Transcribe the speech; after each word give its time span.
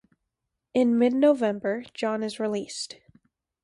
In 0.73 0.97
mid-November, 0.97 1.83
John 1.93 2.23
is 2.23 2.39
released. 2.39 2.97